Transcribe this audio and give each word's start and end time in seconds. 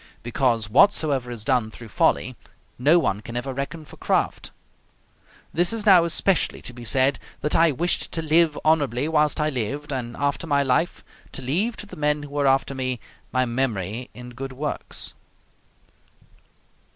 Because 0.23 0.67
whatsoever 0.67 1.29
is 1.29 1.45
done 1.45 1.69
through 1.69 1.89
folly, 1.89 2.35
no 2.79 2.97
one 2.97 3.21
can 3.21 3.37
ever 3.37 3.53
reckon 3.53 3.85
for 3.85 3.97
craft. 3.97 4.49
This 5.53 5.71
is 5.71 5.85
now 5.85 6.05
especially 6.05 6.59
to 6.63 6.73
be 6.73 6.83
said: 6.83 7.19
that 7.41 7.55
I 7.55 7.71
wished 7.71 8.11
to 8.13 8.23
live 8.23 8.57
honorably 8.65 9.07
whilst 9.07 9.39
I 9.39 9.51
lived, 9.51 9.91
and 9.93 10.17
after 10.17 10.47
my 10.47 10.63
life, 10.63 11.03
to 11.33 11.43
leave 11.43 11.77
to 11.77 11.85
the 11.85 11.97
men 11.97 12.23
who 12.23 12.29
were 12.29 12.47
after 12.47 12.73
me, 12.73 12.99
my 13.31 13.45
memory 13.45 14.09
in 14.15 14.31
good 14.31 14.53
works. 14.53 15.13